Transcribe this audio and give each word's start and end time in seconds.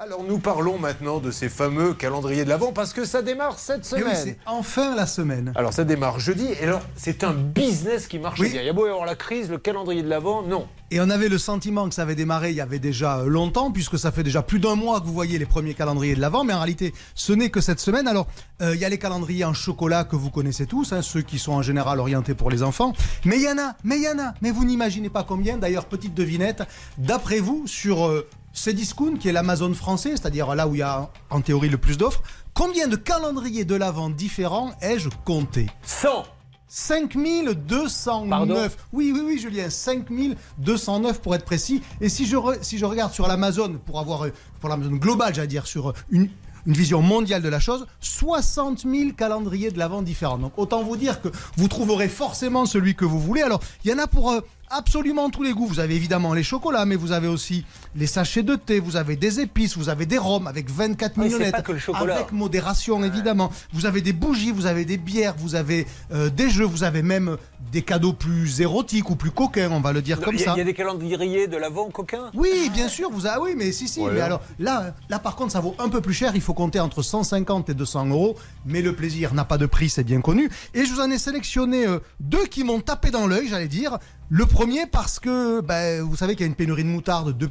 Alors 0.00 0.22
nous 0.22 0.38
parlons 0.38 0.78
maintenant 0.78 1.18
de 1.18 1.32
ces 1.32 1.48
fameux 1.48 1.92
calendriers 1.92 2.44
de 2.44 2.48
l'Avent 2.48 2.70
parce 2.72 2.92
que 2.92 3.04
ça 3.04 3.20
démarre 3.20 3.58
cette 3.58 3.80
Eh 3.90 3.96
oui, 3.96 4.00
semaine. 4.02 4.16
c'est 4.22 4.38
enfin 4.46 4.94
la 4.94 5.06
semaine. 5.08 5.52
alors 5.56 5.72
ça 5.72 5.82
démarre 5.82 6.20
jeudi 6.20 6.46
et 6.60 6.62
alors 6.64 6.82
c'est 6.94 7.24
un 7.24 7.32
business 7.32 8.06
qui 8.06 8.20
marche 8.20 8.38
Oui. 8.38 8.50
bien. 8.50 8.60
Il 8.62 8.66
y 8.66 8.68
a 8.68 8.72
beau 8.72 8.86
y 8.86 8.90
avoir 8.90 9.06
la 9.06 9.16
crise, 9.16 9.50
le 9.50 9.58
calendrier 9.58 10.04
de 10.04 10.08
l'Avent, 10.08 10.42
non. 10.42 10.68
Et 10.92 11.00
on 11.00 11.10
avait 11.10 11.28
le 11.28 11.36
sentiment 11.36 11.88
que 11.88 11.96
ça 11.96 12.02
avait 12.02 12.14
démarré 12.14 12.50
il 12.50 12.56
y 12.56 12.60
avait 12.60 12.78
déjà 12.78 13.18
euh, 13.18 13.26
longtemps, 13.26 13.72
puisque 13.72 13.98
ça 13.98 14.12
fait 14.12 14.22
déjà 14.22 14.40
plus 14.40 14.60
d'un 14.60 14.76
mois 14.76 15.00
que 15.00 15.06
vous 15.06 15.12
voyez 15.12 15.36
les 15.36 15.46
premiers 15.46 15.74
calendriers 15.74 16.14
de 16.14 16.20
l'avant, 16.20 16.44
mais 16.44 16.54
en 16.54 16.58
réalité, 16.60 16.94
ce 17.16 17.32
n'est 17.34 17.50
que 17.50 17.60
cette 17.60 17.80
semaine. 17.80 18.06
Alors, 18.08 18.26
euh, 18.62 18.74
il 18.74 18.80
y 18.80 18.84
a 18.86 18.88
les 18.88 18.98
calendriers 18.98 19.44
en 19.44 19.52
chocolat 19.52 20.04
que 20.04 20.16
vous 20.16 20.30
connaissez 20.30 20.64
tous, 20.66 20.92
hein, 20.94 21.02
ceux 21.02 21.20
qui 21.22 21.38
sont 21.38 21.52
en 21.52 21.60
général 21.60 21.98
orientés 22.00 22.32
pour 22.34 22.48
les 22.50 22.62
enfants. 22.62 22.94
Mais 23.26 23.36
il 23.36 23.42
y 23.42 23.48
en 23.50 23.58
a, 23.58 23.74
mais 23.84 23.96
il 23.98 24.04
y 24.04 24.08
en 24.08 24.18
a, 24.18 24.32
mais 24.40 24.50
vous 24.50 24.64
n'imaginez 24.64 25.10
pas 25.10 25.24
combien. 25.24 25.58
D'ailleurs, 25.58 25.84
petite 25.86 26.14
devinette, 26.14 26.62
d'après 26.96 27.40
vous, 27.40 27.66
sur 27.66 28.06
euh, 28.06 28.26
Cdiscount, 28.64 29.16
qui 29.18 29.28
est 29.28 29.32
l'Amazon 29.32 29.72
français, 29.74 30.10
c'est-à-dire 30.10 30.54
là 30.54 30.66
où 30.66 30.74
il 30.74 30.78
y 30.78 30.82
a 30.82 31.10
en 31.30 31.40
théorie 31.40 31.68
le 31.68 31.78
plus 31.78 31.96
d'offres, 31.96 32.22
combien 32.54 32.88
de 32.88 32.96
calendriers 32.96 33.64
de 33.64 33.74
l'avant 33.74 34.10
différents 34.10 34.72
ai-je 34.82 35.08
compté? 35.24 35.66
100 35.82 36.24
5209. 36.70 38.28
Pardon? 38.28 38.68
Oui, 38.92 39.12
oui, 39.14 39.22
oui, 39.24 39.38
Julien, 39.38 39.70
5209 39.70 41.20
pour 41.20 41.34
être 41.34 41.44
précis. 41.44 41.82
Et 42.00 42.08
si 42.08 42.26
je, 42.26 42.36
re- 42.36 42.58
si 42.62 42.78
je 42.78 42.84
regarde 42.84 43.12
sur 43.12 43.26
l'Amazon, 43.26 43.78
pour 43.86 44.00
avoir, 44.00 44.26
pour 44.60 44.68
l'Amazon 44.68 44.92
global, 44.96 45.34
j'allais 45.34 45.46
dire, 45.48 45.66
sur 45.66 45.94
une, 46.10 46.28
une 46.66 46.72
vision 46.74 47.00
mondiale 47.00 47.40
de 47.42 47.48
la 47.48 47.60
chose, 47.60 47.86
60 48.00 48.80
000 48.80 49.12
calendriers 49.16 49.70
de 49.70 49.78
l'avant 49.78 50.02
différents. 50.02 50.36
Donc 50.38 50.52
autant 50.58 50.82
vous 50.82 50.96
dire 50.96 51.22
que 51.22 51.28
vous 51.56 51.68
trouverez 51.68 52.08
forcément 52.08 52.66
celui 52.66 52.94
que 52.94 53.04
vous 53.06 53.20
voulez. 53.20 53.42
Alors, 53.42 53.60
il 53.84 53.90
y 53.90 53.94
en 53.94 53.98
a 53.98 54.06
pour 54.06 54.30
euh, 54.30 54.40
absolument 54.70 55.30
tous 55.30 55.42
les 55.42 55.52
goûts. 55.52 55.66
Vous 55.66 55.80
avez 55.80 55.94
évidemment 55.96 56.34
les 56.34 56.42
chocolats, 56.42 56.84
mais 56.84 56.96
vous 56.96 57.12
avez 57.12 57.28
aussi 57.28 57.64
les 57.96 58.06
sachets 58.06 58.42
de 58.42 58.54
thé, 58.56 58.80
vous 58.80 58.96
avez 58.96 59.16
des 59.16 59.40
épices, 59.40 59.76
vous 59.76 59.88
avez 59.88 60.06
des 60.06 60.18
rhums 60.18 60.46
avec 60.46 60.70
24 60.70 61.12
Oui, 61.16 61.24
c'est 61.24 61.24
millionnettes. 61.28 61.52
pas 61.52 61.62
que 61.62 61.72
le 61.72 61.78
chocolat. 61.78 62.16
Avec 62.16 62.32
modération, 62.32 63.02
évidemment. 63.04 63.50
Vous 63.72 63.86
avez 63.86 64.00
des 64.00 64.12
bougies, 64.12 64.50
vous 64.50 64.66
avez 64.66 64.84
des 64.84 64.96
bières, 64.96 65.34
vous 65.38 65.54
avez 65.54 65.86
euh, 66.12 66.30
des 66.30 66.50
jeux, 66.50 66.64
vous 66.64 66.84
avez 66.84 67.02
même 67.02 67.36
des 67.72 67.82
cadeaux 67.82 68.12
plus 68.12 68.60
érotiques 68.60 69.10
ou 69.10 69.16
plus 69.16 69.30
coquins, 69.30 69.70
on 69.72 69.80
va 69.80 69.92
le 69.92 70.00
dire 70.02 70.20
comme 70.20 70.34
Il 70.34 70.40
y, 70.40 70.42
a- 70.42 70.46
ça. 70.46 70.52
il 70.54 70.58
y 70.58 70.62
a 70.62 70.64
des 70.64 70.74
calendriers 70.74 71.46
de 71.48 71.56
l'Avent 71.56 71.90
coquins? 71.90 72.30
Oui, 72.34 72.70
bien 72.72 72.88
sûr, 72.88 73.10
vous 73.10 73.26
avez, 73.26 73.40
oui, 73.40 73.54
mais 73.56 73.72
si, 73.72 73.88
si. 73.88 74.00
Voilà. 74.00 74.14
Mais 74.14 74.20
alors 74.22 74.40
là, 74.58 74.94
là, 75.08 75.18
par 75.18 75.36
contre, 75.36 75.52
ça 75.52 75.60
vaut 75.60 75.74
un 75.78 75.88
peu 75.88 76.00
plus 76.00 76.14
cher. 76.14 76.32
Il 76.34 76.40
faut 76.40 76.54
compter 76.54 76.80
entre 76.80 77.02
150 77.02 77.68
et 77.68 77.74
200 77.74 78.06
euros. 78.06 78.36
Mais 78.64 78.80
le 78.82 78.94
plaisir 78.94 79.34
n'a 79.34 79.44
pas 79.44 79.58
de 79.58 79.66
prix, 79.66 79.88
c'est 79.90 80.04
bien 80.04 80.20
connu. 80.20 80.48
Et 80.74 80.84
je 80.84 80.92
vous 80.92 81.00
en 81.00 81.10
ai 81.10 81.18
sélectionné 81.18 81.86
euh, 81.86 81.98
deux 82.20 82.46
qui 82.46 82.64
m'ont 82.64 82.80
tapé 82.80 83.10
dans 83.10 83.26
l'œil, 83.26 83.48
j'allais 83.48 83.68
dire. 83.68 83.98
Le 84.30 84.44
premier 84.46 84.86
parce 84.86 85.18
que, 85.18 85.60
ben, 85.60 86.02
vous 86.02 86.16
savez 86.16 86.34
qu'il 86.34 86.42
y 86.42 86.44
a 86.44 86.48
une 86.48 86.54
pénurie 86.54 86.84
de 86.84 86.88
moutarde 86.88 87.36
de- 87.36 87.50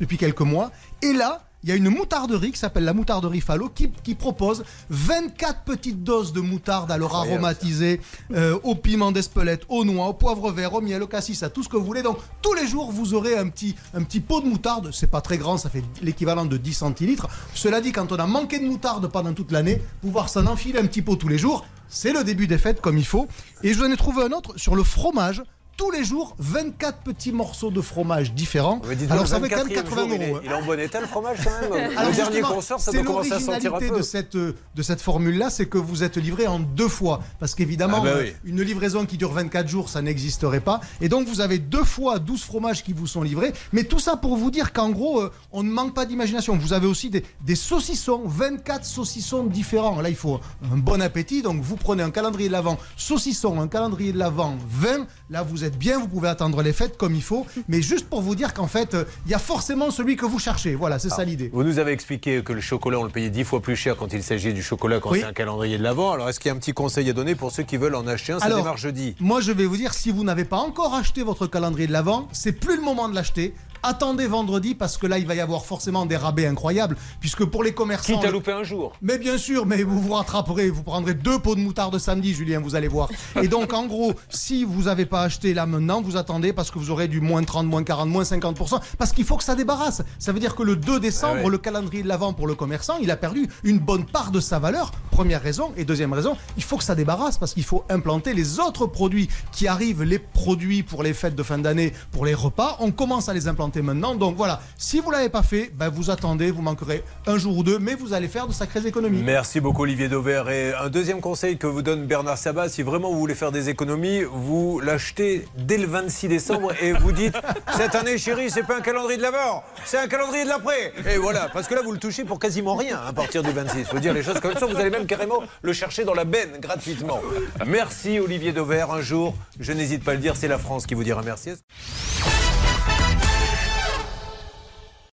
depuis 0.00 0.18
quelques 0.18 0.40
mois. 0.40 0.70
Et 1.02 1.12
là, 1.12 1.42
il 1.64 1.68
y 1.68 1.72
a 1.72 1.76
une 1.76 1.90
moutarderie 1.90 2.50
qui 2.50 2.58
s'appelle 2.58 2.82
la 2.84 2.92
moutarderie 2.92 3.40
Fallot 3.40 3.68
qui, 3.68 3.88
qui 4.02 4.16
propose 4.16 4.64
24 4.90 5.62
petites 5.62 6.02
doses 6.02 6.32
de 6.32 6.40
moutarde 6.40 6.90
alors 6.90 7.14
aromatisée 7.14 8.00
euh, 8.32 8.58
au 8.64 8.74
piment 8.74 9.12
d'Espelette, 9.12 9.62
au 9.68 9.84
noix, 9.84 10.06
au 10.08 10.12
poivre 10.12 10.50
vert, 10.50 10.74
au 10.74 10.80
miel, 10.80 11.02
au 11.04 11.06
cassis, 11.06 11.40
à 11.44 11.50
tout 11.50 11.62
ce 11.62 11.68
que 11.68 11.76
vous 11.76 11.84
voulez. 11.84 12.02
Donc 12.02 12.18
tous 12.40 12.54
les 12.54 12.66
jours 12.66 12.90
vous 12.90 13.14
aurez 13.14 13.36
un 13.38 13.48
petit, 13.48 13.76
un 13.94 14.02
petit 14.02 14.18
pot 14.20 14.40
de 14.40 14.46
moutarde. 14.46 14.90
C'est 14.92 15.08
pas 15.10 15.20
très 15.20 15.38
grand, 15.38 15.56
ça 15.56 15.70
fait 15.70 15.84
l'équivalent 16.02 16.46
de 16.46 16.56
10 16.56 16.72
centilitres. 16.74 17.28
Cela 17.54 17.80
dit, 17.80 17.92
quand 17.92 18.10
on 18.10 18.16
a 18.16 18.26
manqué 18.26 18.58
de 18.58 18.64
moutarde 18.66 19.06
pendant 19.08 19.32
toute 19.32 19.52
l'année, 19.52 19.80
pouvoir 20.00 20.28
s'en 20.28 20.46
enfiler 20.46 20.80
un 20.80 20.86
petit 20.86 21.02
pot 21.02 21.14
tous 21.14 21.28
les 21.28 21.38
jours, 21.38 21.64
c'est 21.88 22.12
le 22.12 22.24
début 22.24 22.48
des 22.48 22.58
fêtes 22.58 22.80
comme 22.80 22.98
il 22.98 23.06
faut. 23.06 23.28
Et 23.62 23.72
je 23.72 23.78
vous 23.78 23.84
en 23.84 23.90
ai 23.92 23.96
trouvé 23.96 24.24
un 24.24 24.32
autre 24.32 24.54
sur 24.58 24.74
le 24.74 24.82
fromage. 24.82 25.42
Tous 25.76 25.90
les 25.90 26.04
jours, 26.04 26.34
24 26.38 26.98
petits 26.98 27.32
morceaux 27.32 27.70
de 27.70 27.80
fromage 27.80 28.34
différents. 28.34 28.80
Alors 29.10 29.26
ça 29.26 29.40
fait 29.40 29.48
quand 29.48 29.56
même 29.64 29.68
24e 29.68 29.74
80 29.74 30.02
jour, 30.06 30.08
il 30.14 30.22
est- 30.22 30.28
euros. 30.30 30.40
Il 30.44 30.50
est 30.50 30.54
en 30.54 30.62
bon 30.62 30.78
état 30.78 31.00
le 31.00 31.06
fromage 31.06 31.38
quand 31.42 31.50
même 31.76 31.90
Alors 31.96 32.10
Le 32.10 32.16
dernier 32.16 32.40
sort, 32.42 32.62
ça 32.62 32.78
c'est 32.78 32.92
doit 32.92 33.02
commencer 33.04 33.32
à 33.32 33.40
sentir 33.40 33.52
un 33.54 33.78
l'originalité 33.80 33.88
peu. 33.90 33.96
de 33.98 34.02
cette, 34.02 34.36
euh, 34.36 34.54
de 34.74 34.82
cette 34.82 35.00
formule-là, 35.00 35.50
c'est 35.50 35.66
que 35.66 35.78
vous 35.78 36.02
êtes 36.04 36.18
livré 36.18 36.46
en 36.46 36.58
deux 36.60 36.88
fois. 36.88 37.20
Parce 37.40 37.54
qu'évidemment, 37.54 37.98
Ah 38.02 38.04
bah 38.04 38.14
oui. 38.20 38.32
une 38.44 38.60
livraison 38.62 39.06
qui 39.06 39.16
dure 39.16 39.32
24 39.32 39.66
jours, 39.66 39.88
ça 39.88 40.02
n'existerait 40.02 40.60
pas. 40.60 40.80
Et 41.00 41.08
donc, 41.08 41.26
vous 41.26 41.40
avez 41.40 41.58
deux 41.58 41.84
fois 41.84 42.18
12 42.18 42.42
fromages 42.42 42.84
qui 42.84 42.92
vous 42.92 43.06
sont 43.06 43.22
livrés. 43.22 43.52
Mais 43.72 43.84
tout 43.84 43.98
ça 43.98 44.16
pour 44.16 44.36
vous 44.36 44.50
dire 44.50 44.72
qu'en 44.72 44.90
gros, 44.90 45.20
euh, 45.22 45.32
on 45.52 45.62
ne 45.62 45.70
manque 45.70 45.94
pas 45.94 46.04
d'imagination. 46.06 46.56
Vous 46.56 46.74
avez 46.74 46.86
aussi 46.86 47.08
des, 47.10 47.24
des 47.40 47.56
saucissons, 47.56 48.22
24 48.26 48.84
saucissons 48.84 49.44
différents. 49.44 50.00
Là, 50.00 50.10
il 50.10 50.16
faut 50.16 50.38
un 50.70 50.76
bon 50.76 51.00
appétit. 51.00 51.42
Donc, 51.42 51.60
vous 51.62 51.76
prenez 51.76 52.02
un 52.02 52.10
calendrier 52.10 52.48
de 52.48 52.52
l'Avent 52.52 52.78
saucisson, 52.96 53.58
un 53.60 53.68
calendrier 53.68 54.12
de 54.12 54.18
l'Avent 54.18 54.56
20. 54.68 55.06
Là, 55.30 55.42
vous 55.42 55.61
êtes 55.64 55.78
bien, 55.78 55.98
vous 55.98 56.08
pouvez 56.08 56.28
attendre 56.28 56.62
les 56.62 56.72
fêtes 56.72 56.96
comme 56.96 57.14
il 57.14 57.22
faut. 57.22 57.46
Mais 57.68 57.82
juste 57.82 58.08
pour 58.08 58.22
vous 58.22 58.34
dire 58.34 58.54
qu'en 58.54 58.66
fait, 58.66 58.94
euh, 58.94 59.04
il 59.26 59.30
y 59.30 59.34
a 59.34 59.38
forcément 59.38 59.90
celui 59.90 60.16
que 60.16 60.26
vous 60.26 60.38
cherchez. 60.38 60.74
Voilà, 60.74 60.98
c'est 60.98 61.08
ça 61.10 61.24
l'idée. 61.24 61.50
Vous 61.52 61.64
nous 61.64 61.78
avez 61.78 61.92
expliqué 61.92 62.42
que 62.42 62.52
le 62.52 62.60
chocolat, 62.60 62.98
on 62.98 63.04
le 63.04 63.10
payait 63.10 63.30
10 63.30 63.44
fois 63.44 63.60
plus 63.60 63.76
cher 63.76 63.96
quand 63.96 64.12
il 64.12 64.22
s'agit 64.22 64.52
du 64.52 64.62
chocolat 64.62 65.00
quand 65.00 65.10
Oui. 65.10 65.20
c'est 65.20 65.26
un 65.26 65.32
calendrier 65.32 65.78
de 65.78 65.82
l'Avent. 65.82 66.12
Alors, 66.12 66.28
est-ce 66.28 66.40
qu'il 66.40 66.48
y 66.48 66.52
a 66.52 66.54
un 66.54 66.58
petit 66.58 66.72
conseil 66.72 67.08
à 67.08 67.12
donner 67.12 67.34
pour 67.34 67.50
ceux 67.52 67.62
qui 67.62 67.76
veulent 67.76 67.94
en 67.94 68.06
acheter 68.06 68.32
un? 68.32 68.38
Ça 68.38 68.46
Alors, 68.46 68.58
démarre 68.58 68.76
jeudi. 68.76 69.14
Moi, 69.20 69.40
je 69.40 69.52
vais 69.52 69.66
vous 69.66 69.76
dire, 69.76 69.94
si 69.94 70.10
vous 70.10 70.24
n'avez 70.24 70.44
pas 70.44 70.58
encore 70.58 70.94
acheté 70.94 71.22
votre 71.22 71.46
calendrier 71.46 71.86
de 71.86 71.92
l'Avent, 71.92 72.28
c'est 72.32 72.52
plus 72.52 72.76
le 72.76 72.82
moment 72.82 73.08
de 73.08 73.14
l'acheter. 73.14 73.54
Attendez 73.82 74.26
vendredi 74.26 74.74
parce 74.74 74.96
que 74.96 75.06
là, 75.06 75.18
il 75.18 75.26
va 75.26 75.34
y 75.34 75.40
avoir 75.40 75.64
forcément 75.64 76.06
des 76.06 76.16
rabais 76.16 76.46
incroyables. 76.46 76.96
Puisque 77.20 77.44
pour 77.44 77.64
les 77.64 77.72
commerçants. 77.72 78.14
Quitte 78.14 78.24
à 78.24 78.30
louper 78.30 78.52
un 78.52 78.62
jour. 78.62 78.92
Mais 79.02 79.18
bien 79.18 79.38
sûr, 79.38 79.66
mais 79.66 79.82
vous 79.82 80.00
vous 80.00 80.12
rattraperez, 80.14 80.70
vous 80.70 80.82
prendrez 80.82 81.14
deux 81.14 81.38
pots 81.38 81.54
de 81.54 81.60
moutarde 81.60 81.98
samedi, 81.98 82.34
Julien, 82.34 82.60
vous 82.60 82.74
allez 82.74 82.88
voir. 82.88 83.08
Et 83.42 83.48
donc, 83.48 83.72
en 83.72 83.86
gros, 83.86 84.12
si 84.28 84.64
vous 84.64 84.82
n'avez 84.84 85.06
pas 85.06 85.22
acheté 85.22 85.54
là 85.54 85.66
maintenant, 85.66 86.00
vous 86.02 86.16
attendez 86.16 86.52
parce 86.52 86.70
que 86.70 86.78
vous 86.78 86.90
aurez 86.90 87.08
du 87.08 87.20
moins 87.20 87.42
30, 87.42 87.66
moins 87.66 87.82
40, 87.82 88.08
moins 88.08 88.22
50%, 88.24 88.80
parce 88.98 89.12
qu'il 89.12 89.24
faut 89.24 89.36
que 89.36 89.44
ça 89.44 89.54
débarrasse. 89.54 90.02
Ça 90.18 90.32
veut 90.32 90.40
dire 90.40 90.54
que 90.54 90.62
le 90.62 90.76
2 90.76 91.00
décembre, 91.00 91.36
Ah 91.40 91.44
ouais. 91.44 91.50
le 91.50 91.58
calendrier 91.58 92.02
de 92.02 92.08
l'Avent 92.08 92.32
pour 92.32 92.46
le 92.46 92.54
commerçant, 92.54 92.96
il 93.00 93.10
a 93.10 93.16
perdu 93.16 93.48
une 93.64 93.78
bonne 93.78 94.04
part 94.04 94.30
de 94.30 94.40
sa 94.40 94.58
valeur. 94.58 94.92
Première 95.12 95.42
raison. 95.42 95.72
Et 95.76 95.84
deuxième 95.84 96.12
raison, 96.14 96.36
il 96.56 96.62
faut 96.62 96.78
que 96.78 96.84
ça 96.84 96.94
débarrasse 96.94 97.36
parce 97.36 97.52
qu'il 97.52 97.64
faut 97.64 97.84
implanter 97.90 98.32
les 98.32 98.58
autres 98.60 98.86
produits 98.86 99.28
qui 99.52 99.68
arrivent, 99.68 100.02
les 100.02 100.18
produits 100.18 100.82
pour 100.82 101.02
les 101.02 101.12
fêtes 101.12 101.34
de 101.34 101.42
fin 101.42 101.58
d'année, 101.58 101.92
pour 102.10 102.24
les 102.24 102.32
repas. 102.32 102.78
On 102.80 102.90
commence 102.90 103.28
à 103.28 103.34
les 103.34 103.46
implanter 103.46 103.82
maintenant. 103.82 104.14
Donc 104.14 104.36
voilà, 104.36 104.60
si 104.78 105.00
vous 105.00 105.10
l'avez 105.10 105.28
pas 105.28 105.42
fait, 105.42 105.70
ben 105.74 105.90
vous 105.90 106.10
attendez, 106.10 106.50
vous 106.50 106.62
manquerez 106.62 107.04
un 107.26 107.36
jour 107.36 107.58
ou 107.58 107.62
deux, 107.62 107.78
mais 107.78 107.94
vous 107.94 108.14
allez 108.14 108.26
faire 108.26 108.48
de 108.48 108.54
sacrées 108.54 108.86
économies. 108.86 109.22
Merci 109.22 109.60
beaucoup 109.60 109.82
Olivier 109.82 110.08
Dauvert. 110.08 110.48
Et 110.48 110.72
un 110.74 110.88
deuxième 110.88 111.20
conseil 111.20 111.58
que 111.58 111.66
vous 111.66 111.82
donne 111.82 112.06
Bernard 112.06 112.38
Sabat, 112.38 112.70
si 112.70 112.82
vraiment 112.82 113.12
vous 113.12 113.18
voulez 113.18 113.34
faire 113.34 113.52
des 113.52 113.68
économies, 113.68 114.22
vous 114.24 114.80
l'achetez 114.80 115.46
dès 115.58 115.76
le 115.76 115.86
26 115.86 116.28
décembre 116.28 116.72
et 116.80 116.92
vous 116.92 117.12
dites 117.12 117.36
cette 117.76 117.94
année 117.94 118.16
chérie, 118.16 118.50
c'est 118.50 118.62
pas 118.66 118.78
un 118.78 118.80
calendrier 118.80 119.18
de 119.18 119.22
l'avant, 119.22 119.62
c'est 119.84 119.98
un 119.98 120.08
calendrier 120.08 120.44
de 120.44 120.48
l'après. 120.48 120.94
Et 121.12 121.18
voilà, 121.18 121.50
parce 121.52 121.68
que 121.68 121.74
là 121.74 121.82
vous 121.82 121.92
le 121.92 121.98
touchez 121.98 122.24
pour 122.24 122.38
quasiment 122.38 122.76
rien 122.76 122.98
à 123.06 123.12
partir 123.12 123.42
du 123.42 123.50
26. 123.50 123.84
Faut 123.84 123.98
dire 123.98 124.14
les 124.14 124.22
choses 124.22 124.40
comme 124.40 124.54
ça, 124.54 124.64
vous 124.64 124.76
allez 124.76 124.90
même 124.90 125.06
carrément 125.12 125.42
le 125.60 125.72
chercher 125.74 126.04
dans 126.04 126.14
la 126.14 126.24
benne 126.24 126.58
gratuitement. 126.58 127.20
Merci 127.66 128.18
Olivier 128.18 128.52
Dauvert. 128.52 128.90
Un 128.92 129.02
jour, 129.02 129.34
je 129.60 129.72
n'hésite 129.74 130.04
pas 130.04 130.12
à 130.12 130.14
le 130.14 130.20
dire, 130.20 130.36
c'est 130.36 130.48
la 130.48 130.56
France 130.56 130.86
qui 130.86 130.94
vous 130.94 131.04
dira 131.04 131.20
merci. 131.22 131.50